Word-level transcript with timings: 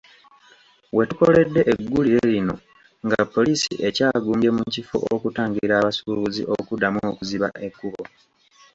We 0.95 1.03
tukoledde 1.09 1.59
eggulire 1.71 2.21
lino 2.31 2.55
nga 3.05 3.19
poliisi 3.33 3.73
ekyagumbye 3.87 4.49
mu 4.57 4.63
kifo 4.73 4.97
okutangira 5.15 5.73
abasuubuzi 5.77 6.41
okuddamu 6.57 6.99
okuziba 7.11 7.47
ekkubo. 7.67 8.03